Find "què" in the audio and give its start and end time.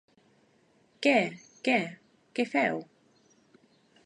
1.07-1.13, 1.69-1.77, 2.39-2.47